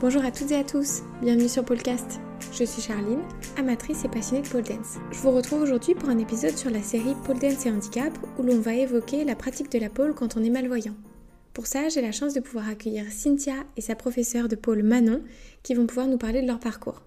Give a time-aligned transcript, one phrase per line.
[0.00, 2.20] Bonjour à toutes et à tous, bienvenue sur Podcast.
[2.52, 3.24] Je suis Charline,
[3.56, 4.98] amatrice et passionnée de pole dance.
[5.10, 8.44] Je vous retrouve aujourd'hui pour un épisode sur la série Pole dance et handicap où
[8.44, 10.94] l'on va évoquer la pratique de la pole quand on est malvoyant.
[11.52, 15.20] Pour ça, j'ai la chance de pouvoir accueillir Cynthia et sa professeure de pole Manon
[15.64, 17.02] qui vont pouvoir nous parler de leur parcours.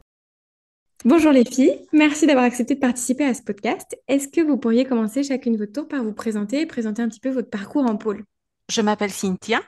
[1.06, 3.98] Bonjour les filles, merci d'avoir accepté de participer à ce podcast.
[4.10, 7.22] Est-ce que vous pourriez commencer chacune votre tour par vous présenter et présenter un petit
[7.22, 8.26] peu votre parcours en pôle
[8.70, 9.62] Je m'appelle Cynthia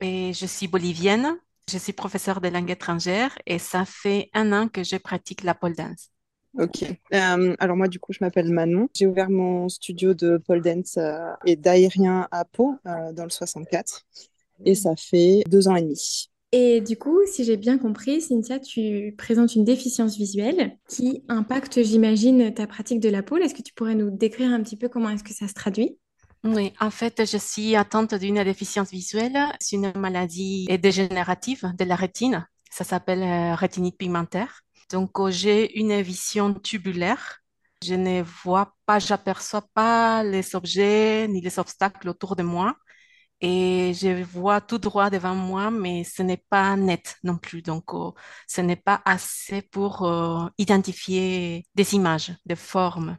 [0.00, 1.38] et je suis bolivienne.
[1.68, 5.54] Je suis professeure de langue étrangère et ça fait un an que je pratique la
[5.54, 6.10] pole dance.
[6.58, 6.82] Ok.
[7.12, 8.88] Euh, alors moi, du coup, je m'appelle Manon.
[8.94, 13.30] J'ai ouvert mon studio de pole dance euh, et d'aérien à Pau euh, dans le
[13.30, 14.06] 64.
[14.64, 16.30] Et ça fait deux ans et demi.
[16.52, 21.82] Et du coup, si j'ai bien compris, Cynthia, tu présentes une déficience visuelle qui impacte,
[21.82, 23.42] j'imagine, ta pratique de la pole.
[23.42, 25.98] Est-ce que tu pourrais nous décrire un petit peu comment est-ce que ça se traduit?
[26.44, 29.36] Oui, en fait, je suis atteinte d'une déficience visuelle.
[29.60, 32.46] C'est une maladie dégénérative de la rétine.
[32.70, 34.62] Ça s'appelle euh, rétinite pigmentaire.
[34.90, 37.40] Donc, euh, j'ai une vision tubulaire.
[37.82, 42.76] Je ne vois pas, j'aperçois pas les objets ni les obstacles autour de moi.
[43.40, 47.62] Et je vois tout droit devant moi, mais ce n'est pas net non plus.
[47.62, 48.12] Donc, euh,
[48.48, 50.08] ce n'est pas assez pour
[50.58, 53.16] identifier des images, des formes.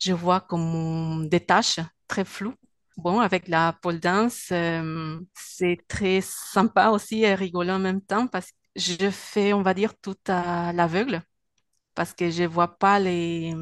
[0.00, 2.54] Je vois comme des tâches très floues
[3.02, 8.26] Bon, avec la pole dance, euh, c'est très sympa aussi et rigolo en même temps
[8.26, 11.22] parce que je fais, on va dire, tout à l'aveugle
[11.94, 13.54] parce que je ne vois pas les,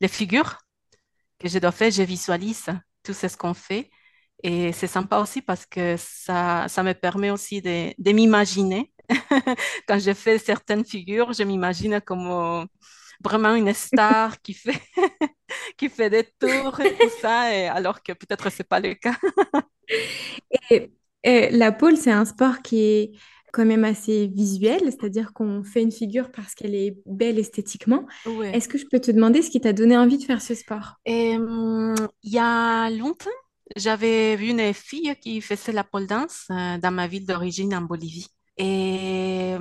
[0.00, 0.58] les figures
[1.38, 2.66] que je dois faire, je visualise
[3.04, 3.90] tout ce qu'on fait.
[4.42, 8.92] Et c'est sympa aussi parce que ça, ça me permet aussi de, de m'imaginer.
[9.88, 12.66] Quand je fais certaines figures, je m'imagine comme
[13.22, 14.80] vraiment une star qui fait,
[15.76, 18.94] qui fait des tours et tout ça, et alors que peut-être ce n'est pas le
[18.94, 19.16] cas.
[20.70, 20.90] et,
[21.50, 23.12] la pole, c'est un sport qui est
[23.52, 28.06] quand même assez visuel, c'est-à-dire qu'on fait une figure parce qu'elle est belle esthétiquement.
[28.52, 30.94] Est-ce que je peux te demander ce qui t'a donné envie de faire ce sport?
[31.04, 33.30] Il y a longtemps,
[33.76, 37.82] j'avais vu une fille qui faisait la pole dance euh, dans ma ville d'origine en
[37.82, 38.28] Bolivie.
[38.56, 39.54] Et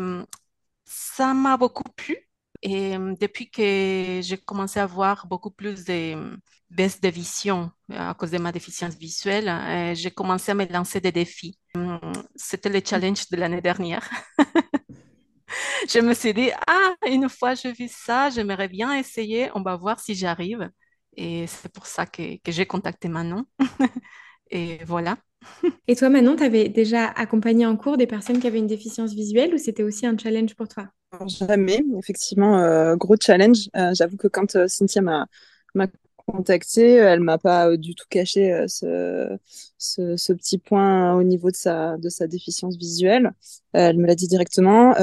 [0.85, 2.17] ça m'a beaucoup plu
[2.61, 6.37] et depuis que j'ai commencé à avoir beaucoup plus de
[6.69, 11.01] baisse de vision à cause de ma déficience visuelle, euh, j'ai commencé à me lancer
[11.01, 11.57] des défis.
[12.35, 14.09] C'était le challenge de l'année dernière.
[15.89, 19.75] je me suis dit, ah, une fois j'ai vu ça, j'aimerais bien essayer, on va
[19.75, 20.69] voir si j'arrive.
[21.17, 23.45] Et c'est pour ça que, que j'ai contacté Manon.
[24.51, 25.17] Et voilà.
[25.87, 29.13] Et toi, Manon, tu avais déjà accompagné en cours des personnes qui avaient une déficience
[29.13, 30.89] visuelle ou c'était aussi un challenge pour toi?
[31.27, 33.69] Jamais, effectivement, euh, gros challenge.
[33.75, 35.27] Euh, j'avoue que quand euh, Cynthia m'a
[36.15, 39.37] contactée, elle m'a pas du tout caché ce,
[40.33, 43.31] petit point au niveau de sa, de sa déficience visuelle.
[43.73, 44.95] elle me l'a dit directement,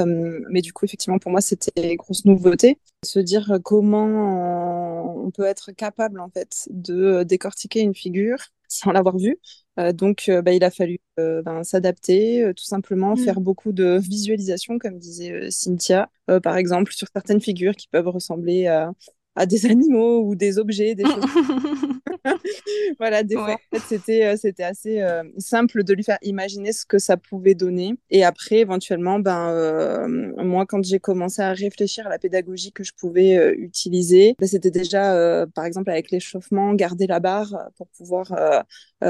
[0.49, 2.79] mais du coup, effectivement, pour moi, c'était grosse nouveauté.
[3.03, 8.37] Se dire comment on peut être capable, en fait, de décortiquer une figure
[8.69, 9.37] sans l'avoir vue,
[9.79, 13.17] euh, donc, euh, bah, il a fallu euh, ben, s'adapter, tout simplement, mm.
[13.17, 16.09] faire beaucoup de visualisation, comme disait Cynthia,
[16.43, 18.91] par exemple, sur certaines figures qui peuvent ressembler à,
[19.35, 21.25] à des animaux ou des objets, des choses.
[22.99, 23.57] voilà, des fois,
[23.87, 27.93] c'était, euh, c'était assez euh, simple de lui faire imaginer ce que ça pouvait donner.
[28.09, 30.07] Et après, éventuellement, ben, euh,
[30.43, 34.71] moi, quand j'ai commencé à réfléchir à la pédagogie que je pouvais utiliser, ben, c'était
[34.71, 38.33] déjà, par exemple, avec l'échauffement, garder la barre pour pouvoir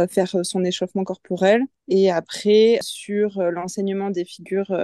[0.09, 1.64] faire son échauffement corporel.
[1.88, 4.76] Et après, sur l'enseignement des figures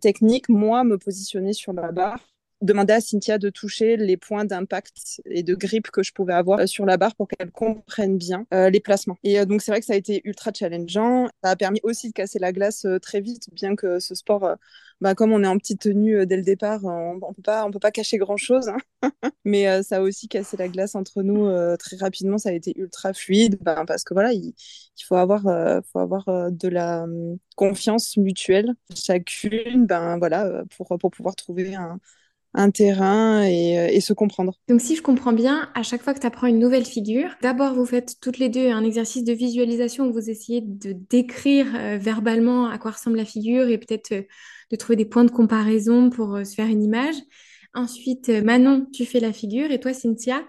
[0.00, 5.20] techniques, moi, me positionner sur la barre demander à Cynthia de toucher les points d'impact
[5.26, 8.46] et de grip que je pouvais avoir euh, sur la barre pour qu'elle comprenne bien
[8.52, 9.16] euh, les placements.
[9.22, 11.28] Et euh, donc c'est vrai que ça a été ultra challengeant.
[11.42, 14.56] Ça a permis aussi de casser la glace très vite, bien que ce sport,
[15.00, 17.70] bah, comme on est en petite tenue dès le départ, on, ne peut pas, on
[17.70, 18.68] peut pas cacher grand chose.
[18.68, 18.78] Hein.
[19.44, 22.38] Mais ça a aussi cassé la glace entre nous très rapidement.
[22.38, 24.54] Ça a été ultra fluide, ben, parce que voilà, il,
[25.06, 25.42] faut avoir,
[25.92, 32.00] faut avoir de la hum, confiance mutuelle chacune, ben voilà, pour pour pouvoir trouver un
[32.54, 34.54] un terrain euh, et, se comprendre.
[34.68, 37.74] Donc si je comprends bien, à chaque fois que tu apprends une nouvelle figure, d'abord
[37.74, 41.98] vous faites toutes les deux un exercice de visualisation où vous essayez de décrire euh,
[41.98, 44.22] verbalement à quoi ressemble la figure et peut-être euh,
[44.70, 47.16] de trouver des points de comparaison pour se faire une image.
[47.74, 50.42] Ensuite, Manon, tu fais la figure et toi, Cynthia,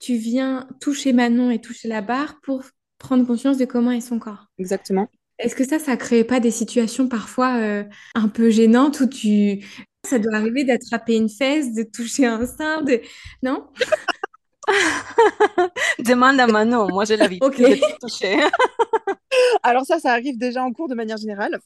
[0.00, 2.64] tu viens toucher Manon et toucher la barre pour
[2.98, 4.46] prendre conscience de comment est son corps.
[4.58, 5.08] Exactement.
[5.38, 9.64] Est-ce que ça, ça crée pas des situations parfois un peu gênantes où tu
[10.04, 13.00] ça doit arriver d'attraper une fesse, de toucher un sein, de...
[13.42, 13.66] non?
[15.98, 17.76] Demande à Manon, moi j'ai l'habitude okay.
[17.76, 18.38] de toucher.
[19.62, 21.58] Alors ça, ça arrive déjà en cours de manière générale.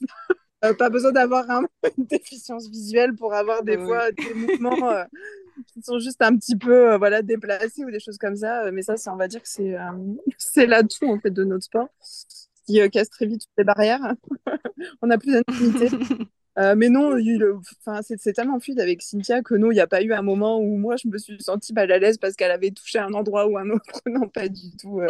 [0.79, 1.45] pas besoin d'avoir
[1.99, 5.05] une déficience visuelle pour avoir des fois des mouvements
[5.73, 8.71] qui sont juste un petit peu voilà, déplacés ou des choses comme ça.
[8.73, 9.77] Mais ça, on va dire que c'est
[10.39, 11.89] c'est l'atout en fait, de notre sport
[12.67, 14.15] qui casse très vite toutes les barrières.
[15.03, 15.91] on a plus d'intimité.
[16.57, 17.17] Euh, mais non,
[18.03, 20.77] c'est tellement fluide avec Cynthia que non, il n'y a pas eu un moment où
[20.77, 23.59] moi je me suis sentie mal à l'aise parce qu'elle avait touché un endroit ou
[23.59, 23.85] un autre.
[24.07, 25.01] non, pas du tout.
[25.01, 25.09] Euh,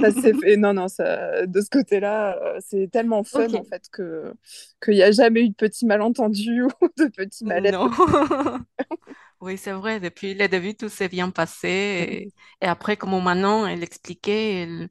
[0.00, 0.56] ça s'est fait.
[0.56, 4.32] Non, non, ça, de ce côté-là, euh, c'est tellement fun en fait que
[4.82, 7.72] qu'il n'y a jamais eu de petits malentendus ou de petits malaise.
[7.72, 7.88] Non.
[9.40, 10.00] oui, c'est vrai.
[10.00, 12.32] Depuis le début, tout s'est bien passé.
[12.60, 14.88] Et, après, comme maintenant, elle expliquait, elle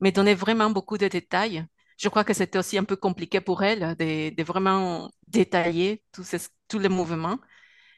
[0.00, 1.66] me donnait vraiment beaucoup de détails
[1.96, 6.88] je crois que c'était aussi un peu compliqué pour elle de, vraiment détailler tous, les
[6.88, 7.38] mouvements,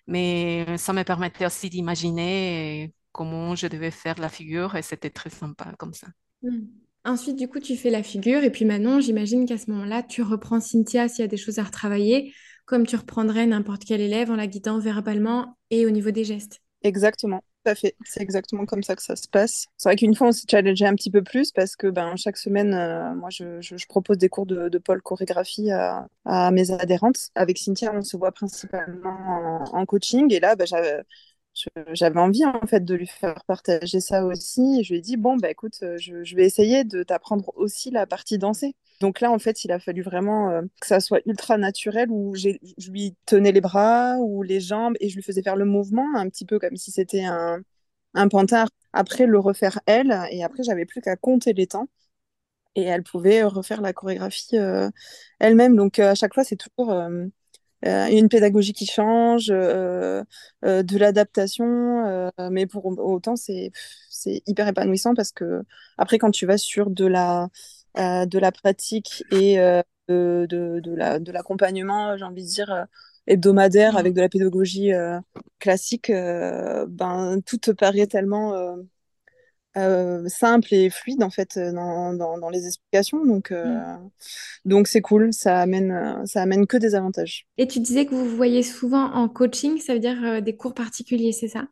[0.07, 5.31] mais ça me permettait aussi d'imaginer comment je devais faire la figure et c'était très
[5.31, 6.07] sympa comme ça.
[6.43, 6.67] Hmm.
[7.05, 10.23] Ensuite, du coup, tu fais la figure et puis maintenant, j'imagine qu'à ce moment-là, tu
[10.23, 12.35] reprends Cynthia s'il y a des choses à retravailler,
[12.67, 16.61] comme tu reprendrais n'importe quel élève en la guidant verbalement et au niveau des gestes.
[16.83, 17.43] Exactement
[17.75, 19.67] C'est exactement comme ça que ça se passe.
[19.77, 22.37] C'est vrai qu'une fois, on s'est challengé un petit peu plus parce que ben, chaque
[22.37, 26.07] semaine, euh, moi, je, propose des cours de, de pôle chorégraphie à,
[26.51, 27.31] mes adhérentes.
[27.35, 30.33] Avec Cynthia, on se voit principalement en, coaching.
[30.33, 30.67] Et là, ben,
[31.93, 34.83] j'avais envie en fait de lui faire partager ça aussi.
[34.85, 38.07] je lui ai dit bon bah écoute, euh, je, vais essayer de t'apprendre aussi la
[38.07, 38.75] partie danser.
[39.01, 42.35] Donc là en fait, il a fallu vraiment euh, que ça soit ultra naturel où
[42.35, 42.51] je
[42.91, 46.29] lui tenais les bras ou les jambes et je lui faisais faire le mouvement un
[46.29, 47.61] petit peu comme si c'était un
[48.15, 48.69] un pantard.
[48.93, 51.89] Après le refaire elle et après j'avais plus qu'à compter les temps
[52.75, 54.91] et elle pouvait refaire la chorégraphie euh,
[55.41, 55.77] elle-même.
[55.77, 56.93] Donc à chaque fois c'est toujours
[57.85, 60.23] une pédagogie qui change, euh,
[60.65, 63.71] euh, de l'adaptation, mais pour autant c'est
[64.47, 65.63] hyper épanouissant parce que
[65.97, 67.49] après quand tu vas sur de la
[67.97, 69.57] de la pratique et
[70.09, 72.87] de, de, de la de l'accompagnement, j'ai envie de dire
[73.27, 74.91] hebdomadaire avec de la pédagogie
[75.59, 78.77] classique, ben tout te paraît tellement euh,
[80.29, 83.25] simple et fluide en fait euh, dans, dans, les explications.
[83.25, 84.11] Donc euh, mm.
[84.65, 87.47] donc c'est cool, ça amène ça amène que des avantages.
[87.57, 90.75] Et tu disais que vous vous voyez souvent en coaching, ça veut dire des cours
[90.75, 91.67] particuliers, c'est ça?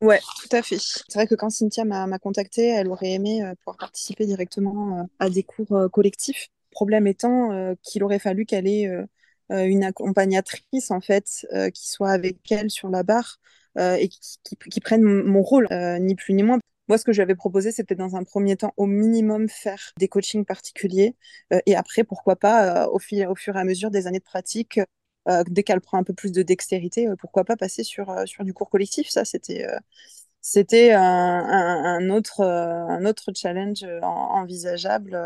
[0.00, 0.78] Ouais, tout à fait.
[0.78, 5.42] C'est vrai que quand Cynthia m'a contactée, elle aurait aimé pouvoir participer directement à des
[5.42, 6.48] cours collectifs.
[6.70, 8.90] Problème étant qu'il aurait fallu qu'elle ait
[9.50, 13.38] une accompagnatrice en fait qui soit avec elle sur la barre
[13.78, 14.38] et qui,
[14.70, 15.68] qui, prenne mon rôle,
[16.00, 16.58] ni plus ni moins.
[16.88, 20.44] Moi, ce que j'avais proposé, c'était dans un premier temps, au minimum, faire des coachings
[20.44, 21.16] particuliers.
[21.52, 24.24] Euh, et après, pourquoi pas, euh, au, au, fur et à mesure des années de
[24.24, 24.80] pratique,
[25.28, 28.52] euh, dès qu'elle prend un peu plus de dextérité, pourquoi pas passer sur, sur du
[28.52, 29.08] cours collectif.
[29.08, 29.66] Ça, c'était
[30.42, 35.18] c'était un, un, autre, un autre challenge envisageable.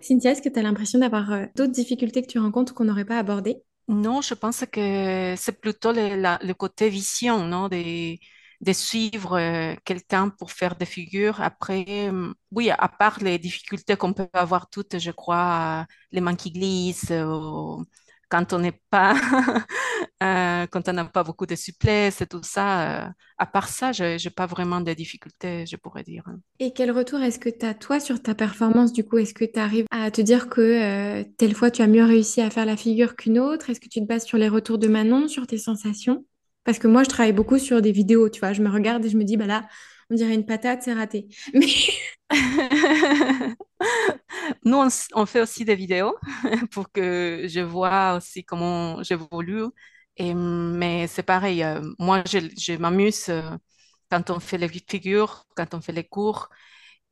[0.00, 3.18] Cynthia, est-ce que tu as l'impression d'avoir d'autres difficultés que tu rencontres qu'on n'aurait pas
[3.18, 3.64] abordées?
[3.88, 8.20] Non, je pense que c'est plutôt le, le, côté vision non, des,
[8.60, 11.40] de suivre euh, quelqu'un pour faire des figures.
[11.40, 16.36] Après, euh, oui, à part les difficultés qu'on peut avoir toutes, je crois, les mains
[16.36, 17.12] qui glissent,
[18.28, 19.14] quand on n'est pas,
[20.22, 24.22] euh, quand on n'a pas beaucoup de souplesse et tout ça, à part ça, je
[24.22, 26.24] n'ai pas vraiment de difficultés, je pourrais dire.
[26.60, 29.46] Et quel retour est-ce que tu as, toi, sur ta performance Du coup, est-ce que
[29.46, 32.76] tu arrives à te dire que telle fois, tu as mieux réussi à faire la
[32.76, 33.70] figure qu'une autre?
[33.70, 36.24] Est-ce que tu te bases sur les retours de Manon, sur tes sensations?
[36.64, 38.52] Parce que moi, je travaille beaucoup sur des vidéos, tu vois.
[38.52, 39.68] Je me regarde et je me dis, bah là,
[40.10, 41.28] on dirait une patate, c'est raté.
[41.54, 41.66] Mais...
[44.64, 44.78] Nous,
[45.14, 46.16] on, fait aussi des vidéos
[46.72, 49.64] pour que je vois aussi comment j'évolue.
[50.16, 53.42] Et, mais c'est pareil, euh, moi, je, je m'amuse euh,
[54.10, 56.48] quand on fait les figures, quand on fait les cours.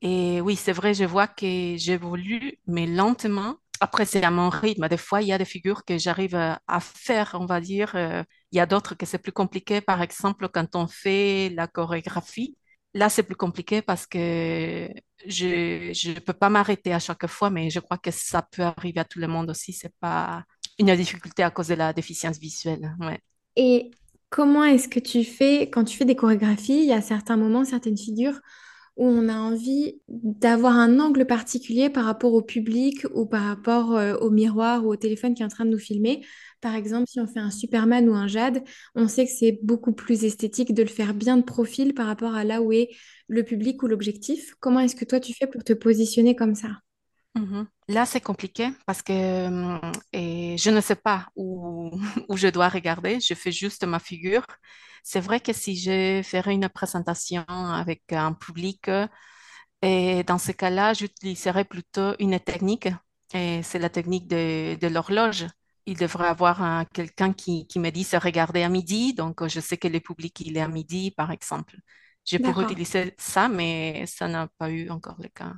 [0.01, 3.57] Et oui, c'est vrai, je vois que j'évolue, mais lentement.
[3.81, 4.87] Après, c'est à mon rythme.
[4.89, 7.91] Des fois, il y a des figures que j'arrive à faire, on va dire.
[7.95, 9.81] Euh, il y a d'autres que c'est plus compliqué.
[9.81, 12.57] Par exemple, quand on fait la chorégraphie,
[12.93, 14.89] là, c'est plus compliqué parce que
[15.25, 18.99] je ne peux pas m'arrêter à chaque fois, mais je crois que ça peut arriver
[18.99, 19.71] à tout le monde aussi.
[19.73, 20.43] C'est pas
[20.77, 22.95] une difficulté à cause de la déficience visuelle.
[22.99, 23.19] Ouais.
[23.55, 23.91] Et
[24.29, 27.65] comment est-ce que tu fais, quand tu fais des chorégraphies, il y a certains moments,
[27.65, 28.39] certaines figures
[28.99, 33.95] où on a envie d'avoir un angle particulier par rapport au public ou par rapport
[33.95, 36.25] euh, au miroir ou au téléphone qui est en train de nous filmer.
[36.61, 38.61] Par exemple, si on fait un Superman ou un Jade,
[38.95, 42.35] on sait que c'est beaucoup plus esthétique de le faire bien de profil par rapport
[42.35, 42.89] à là où est
[43.29, 44.53] le public ou l'objectif.
[44.59, 46.69] Comment est-ce que toi tu fais pour te positionner comme ça?
[47.35, 47.67] Mhm.
[47.87, 49.79] Là, c'est compliqué parce que
[50.13, 51.91] et je ne sais pas où,
[52.29, 53.19] où je dois regarder.
[53.19, 54.45] Je fais juste ma figure.
[55.03, 58.89] C'est vrai que si je ferais une présentation avec un public,
[59.81, 62.89] et dans ce cas-là, j'utiliserais plutôt une technique,
[63.33, 65.47] et c'est la technique de, de l'horloge
[65.89, 69.13] il devrait avoir quelqu'un qui, qui, me dise regarder à midi.
[69.13, 71.77] Donc, je sais que le public, il est à midi, par exemple.
[72.25, 75.53] J'ai pour utiliser ça, mais ça n'a pas eu encore le cas.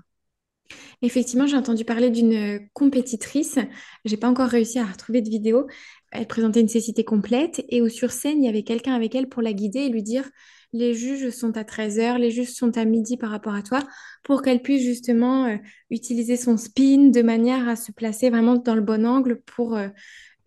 [1.01, 3.57] Effectivement, j'ai entendu parler d'une compétitrice.
[4.05, 5.67] J'ai pas encore réussi à retrouver de vidéo.
[6.11, 9.29] Elle présentait une cécité complète et au sur scène, il y avait quelqu'un avec elle
[9.29, 10.29] pour la guider et lui dire
[10.73, 13.79] les juges sont à 13h, les juges sont à midi par rapport à toi,
[14.23, 15.57] pour qu'elle puisse justement euh,
[15.89, 19.89] utiliser son spin de manière à se placer vraiment dans le bon angle pour euh,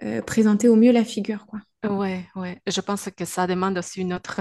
[0.02, 1.46] euh, présenter au mieux la figure.
[1.46, 1.60] Quoi.
[1.88, 2.58] Ouais, ouais.
[2.66, 4.40] Je pense que ça demande aussi une autre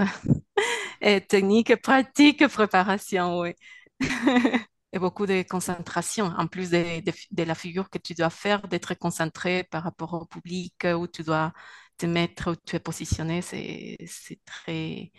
[1.28, 3.54] technique, pratique, préparation, oui.
[4.94, 9.64] et beaucoup de concentration, en plus de, la figure que tu dois faire, d'être concentré
[9.64, 11.52] par rapport au public, où tu dois
[11.98, 13.98] te mettre, où tu es positionné, c'est
[14.46, 15.12] très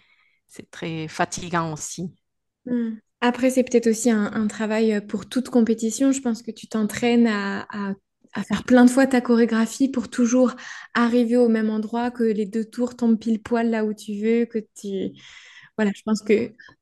[0.70, 2.14] très fatigant aussi.
[2.66, 2.92] Hmm.
[3.20, 6.12] Après, c'est peut-être aussi un, travail pour toute compétition.
[6.12, 7.94] Je pense que tu t'entraînes à,
[8.46, 10.54] faire plein de fois ta chorégraphie pour toujours
[10.92, 14.44] arriver au même endroit, que les deux tours tombent pile poil là où tu veux,
[14.44, 15.18] que tu...
[15.76, 16.32] Voilà, je pense que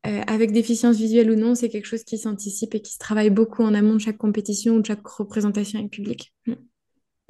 [0.07, 3.31] euh, avec déficience visuelle ou non, c'est quelque chose qui s'anticipe et qui se travaille
[3.31, 6.33] beaucoup en amont de chaque compétition ou de chaque représentation avec public.
[6.47, 6.55] Hmm.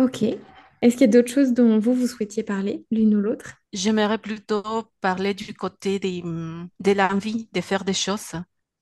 [0.00, 0.22] Ok.
[0.22, 3.54] Est-ce qu'il y a d'autres choses dont vous, vous souhaitiez parler, l'une ou l'autre?
[3.72, 4.64] J'aimerais plutôt
[5.00, 8.32] parler du côté de l'envie de faire des choses.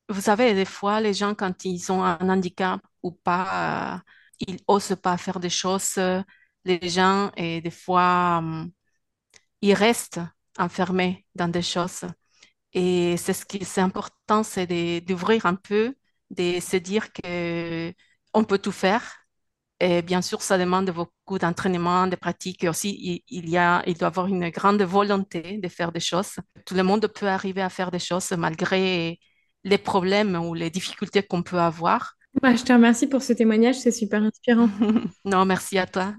[0.08, 3.98] Vous savez, des fois, les gens, quand ils ont un handicap ou pas, euh,
[4.48, 5.98] ils osent pas faire des choses.
[6.64, 8.70] Les gens, et des fois, hum,
[9.62, 10.20] ils restent
[10.58, 12.04] enfermés dans des choses.
[12.72, 15.94] Et c'est ce qui est important, c'est d'ouvrir un peu,
[16.30, 17.92] de se dire que
[18.32, 19.20] on peut tout faire
[19.80, 22.62] et bien sûr, ça demande beaucoup d'entraînement, de pratique.
[22.62, 26.36] Et aussi, il, y a, il doit avoir une grande volonté de faire des choses.
[26.66, 29.18] Tout le monde peut arriver à faire des choses malgré
[29.64, 32.14] les problèmes ou les difficultés qu'on peut avoir.
[32.42, 34.68] Bah, je te remercie pour ce témoignage, c'est super inspirant.
[35.24, 36.14] non, merci à toi.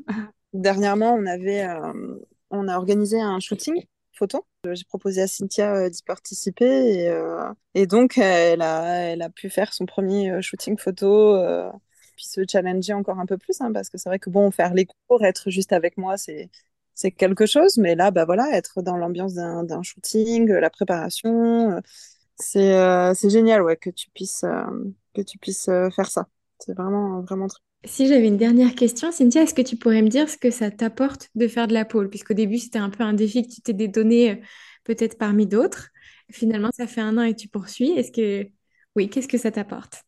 [0.53, 1.93] Dernièrement, on, avait, euh,
[2.50, 4.43] on a organisé un shooting photo.
[4.70, 9.30] J'ai proposé à Cynthia euh, d'y participer et, euh, et, donc elle a, elle a
[9.30, 11.36] pu faire son premier shooting photo
[12.25, 14.86] se challenger encore un peu plus, hein, parce que c'est vrai que bon, faire les
[14.86, 16.50] cours, être juste avec moi, c'est
[16.94, 21.80] c'est quelque chose, mais là, bah voilà, être dans l'ambiance d'un shooting, la préparation, euh,
[22.38, 26.27] c'est euh, génial, ouais, que tu puisses euh, que tu puisses faire ça.
[26.62, 30.08] C'est vraiment vraiment très si j'avais une dernière question, Cynthia, est-ce que tu pourrais me
[30.08, 33.03] dire ce que ça t'apporte de faire de la pole Puisqu'au début, c'était un peu
[33.03, 34.41] un défi que tu t'es donné
[34.84, 35.89] peut-être parmi d'autres.
[36.30, 37.91] Finalement, ça fait un an et tu poursuis.
[37.91, 38.48] Est-ce que...
[38.96, 40.03] Oui, qu'est-ce que ça t'apporte?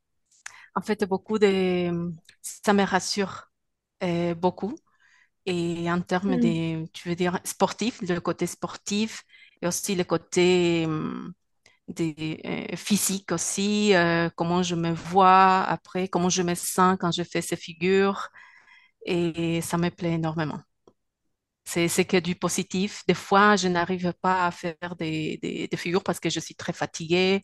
[0.75, 3.51] En fait, beaucoup de, ça me rassure
[4.03, 4.75] euh, beaucoup.
[5.45, 6.39] Et en termes mm.
[6.39, 9.23] de, tu veux dire, sportif, le côté sportif
[9.61, 11.33] et aussi le côté hum,
[11.99, 17.23] euh, physique aussi, euh, comment je me vois après, comment je me sens quand je
[17.23, 18.29] fais ces figures.
[19.05, 20.59] Et ça me plaît énormément.
[21.65, 23.03] C'est, que du positif.
[23.07, 26.73] Des fois, je n'arrive pas à faire des, des, figures parce que je suis très
[26.73, 27.43] fatiguée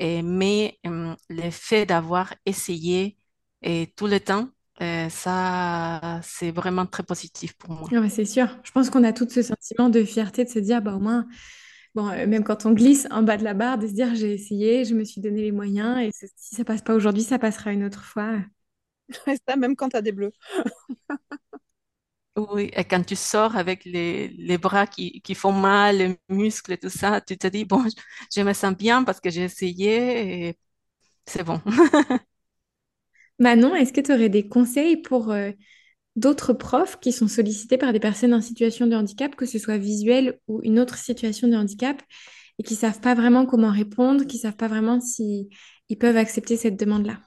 [0.00, 3.16] mais hum, le fait d'avoir essayé
[3.62, 4.48] et tout le temps,
[4.80, 8.08] euh, ça, c'est vraiment très positif pour moi.
[8.08, 8.48] c'est sûr.
[8.62, 11.26] Je pense qu'on a tout ce sentiment de fierté de se dire, bah, au moins,
[11.94, 14.32] bon, euh, même quand on glisse en bas de la barre, de se dire, j'ai
[14.34, 17.72] essayé, je me suis donné les moyens, et si ça passe pas aujourd'hui, ça passera
[17.72, 18.38] une autre fois.
[19.48, 20.32] ça, même quand tu as des bleus.
[22.36, 26.72] Oui, et quand tu sors avec les, les bras qui, qui, font mal, les muscles
[26.72, 27.84] et tout ça, tu te dis, bon,
[28.34, 30.58] je me sens bien parce que j'ai essayé et
[31.26, 31.60] c'est bon.
[33.38, 35.50] Manon, est-ce que tu aurais des conseils pour euh,
[36.16, 39.78] d'autres profs qui sont sollicités par des personnes en situation de handicap, que ce soit
[39.78, 42.02] visuel ou une autre situation de handicap,
[42.58, 45.48] et qui ne savent pas vraiment comment répondre, qui ne savent pas vraiment si
[45.88, 47.18] ils peuvent accepter cette demande-là?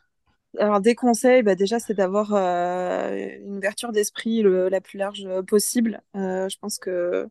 [0.59, 6.01] Alors, des conseils, bah, déjà, c'est d'avoir euh, une ouverture d'esprit la plus large possible.
[6.15, 7.27] Euh, je pense que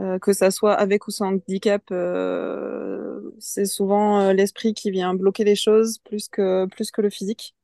[0.00, 1.82] euh, que ça soit avec ou sans handicap,
[3.38, 7.54] c'est souvent l'esprit qui vient bloquer les choses plus que plus que le physique.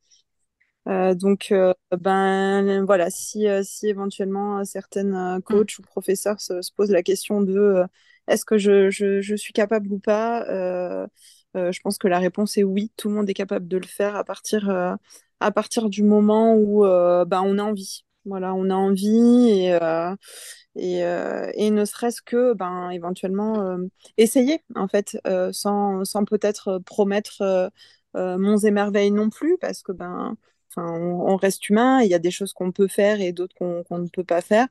[0.87, 1.53] Donc,
[1.99, 7.83] ben voilà, si si éventuellement certaines coachs ou professeurs se, se, posent la question de
[8.29, 10.45] est-ce que je, je, je, suis capable ou pas
[11.57, 13.87] euh, je pense que la réponse est oui, tout le monde est capable de le
[13.87, 14.95] faire à partir, euh,
[15.41, 18.05] à partir du moment où euh, bah, on a envie.
[18.25, 19.79] Voilà, on a envie et,
[20.75, 20.99] et,
[21.55, 23.79] et, ne serait-ce que ben, éventuellement
[24.17, 25.17] essayer, en fait,
[25.53, 27.71] sans, sans peut-être promettre
[28.15, 30.37] monts et merveilles non plus, parce que ben,
[30.77, 34.09] on, reste humain, il y a des choses qu'on peut faire et d'autres qu'on ne
[34.09, 34.69] peut pas faire.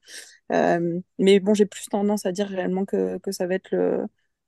[0.50, 4.06] mais bon, j'ai plus tendance à dire réellement que, ça va être le,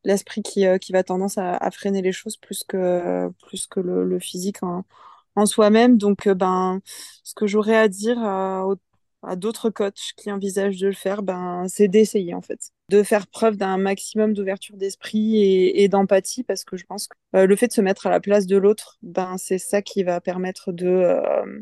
[0.08, 3.30] l'esprit qui, euh, qui va tendance à, freiner les choses plus que,
[3.78, 5.98] le, physique en, soi-même.
[5.98, 6.82] Donc, euh, ben,
[7.24, 8.76] ce que j'aurais à dire euh,
[9.24, 13.28] à d'autres coachs qui envisagent de le faire, ben, c'est d'essayer en fait, de faire
[13.28, 17.68] preuve d'un maximum d'ouverture d'esprit et, d'empathie parce que je pense que euh, le fait
[17.68, 20.88] de se mettre à la place de l'autre, ben, c'est ça qui va permettre de,
[20.88, 21.62] euh,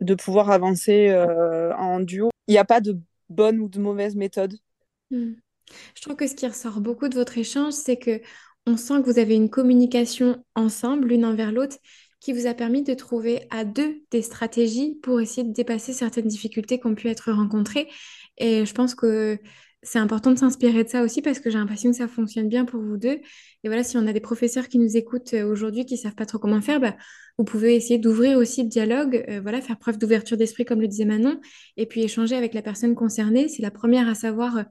[0.00, 2.30] de pouvoir avancer euh, en duo.
[2.46, 4.54] Il n'y a pas de bonne ou de mauvaise méthode.
[5.10, 5.32] Hmm.
[5.94, 8.20] Je trouve que ce qui ressort beaucoup de votre échange, c'est que
[8.66, 11.78] on sent que vous avez une communication ensemble, l'une envers l'autre,
[12.22, 16.28] qui vous a permis de trouver à deux des stratégies pour essayer de dépasser certaines
[16.28, 17.88] difficultés qui ont pu être rencontrées.
[18.38, 19.38] Et je pense que
[19.82, 22.64] c'est important de s'inspirer de ça aussi parce que j'ai l'impression que ça fonctionne bien
[22.64, 23.18] pour vous deux.
[23.64, 26.24] Et voilà, si on a des professeurs qui nous écoutent euh, aujourd'hui qui savent pas
[26.24, 26.96] trop comment faire, bah,
[27.38, 30.86] vous pouvez essayer d'ouvrir aussi le dialogue, euh, voilà, faire preuve d'ouverture d'esprit comme le
[30.86, 31.40] disait Manon,
[31.76, 33.48] et puis échanger avec la personne concernée.
[33.48, 34.62] C'est la première à savoir euh,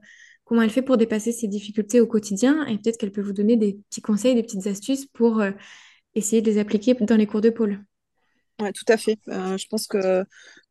[0.44, 3.58] comment elle fait pour dépasser ses difficultés au quotidien et peut-être qu'elle peut vous donner
[3.58, 5.42] des petits conseils, des petites astuces pour
[6.14, 7.84] essayer de les appliquer dans les cours de pôle.
[8.60, 9.18] Oui, tout à fait.
[9.28, 10.24] Euh, je pense que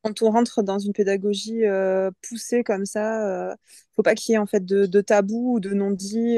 [0.04, 3.56] quand on rentre dans une pédagogie euh, poussée comme ça, il euh, ne
[3.96, 6.38] faut pas qu'il y ait en fait de, de tabou ou de non-dit.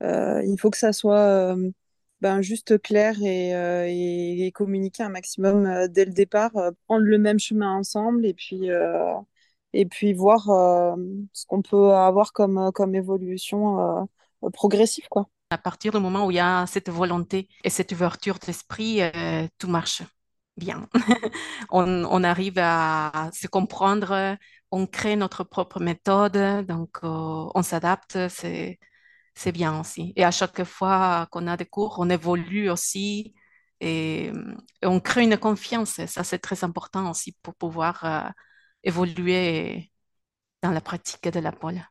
[0.00, 1.56] il faut que ça soit
[2.20, 3.50] ben, juste clair et,
[4.46, 6.52] et, communiquer un maximum dès le départ,
[6.86, 8.68] prendre le même chemin ensemble et puis,
[9.72, 10.44] et puis voir
[11.32, 14.08] ce qu'on peut avoir comme, comme évolution
[14.52, 15.08] progressive.
[15.08, 15.28] Quoi.
[15.50, 19.48] À partir du moment où il y a cette volonté et cette ouverture d'esprit, euh,
[19.58, 20.02] tout marche
[20.56, 20.88] bien.
[21.70, 24.36] on, arrive à se comprendre,
[24.70, 28.78] on crée notre propre méthode, donc euh, on s'adapte, c'est,
[29.52, 30.12] bien aussi.
[30.16, 33.34] Et à chaque fois qu'on a des cours, on évolue aussi
[33.80, 34.32] et,
[34.82, 36.04] on crée une confiance.
[36.06, 38.28] ça, c'est très important aussi pour pouvoir euh,
[38.84, 39.90] évoluer
[40.62, 41.82] dans la pratique de la pole.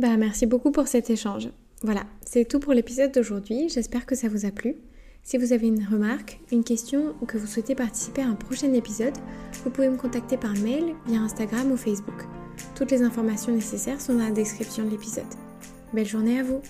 [0.00, 1.50] Bah, merci beaucoup pour cet échange.
[1.82, 3.68] Voilà, c'est tout pour l'épisode d'aujourd'hui.
[3.68, 4.76] J'espère que ça vous a plu.
[5.22, 8.72] Si vous avez une remarque, une question ou que vous souhaitez participer à un prochain
[8.72, 9.12] épisode,
[9.62, 12.24] vous pouvez me contacter par mail, via Instagram ou Facebook.
[12.74, 15.24] Toutes les informations nécessaires sont dans la description de l'épisode.
[15.92, 16.62] Belle journée à vous